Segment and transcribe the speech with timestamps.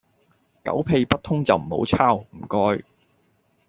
[0.63, 2.83] 狗屁不通就唔好抄，唔該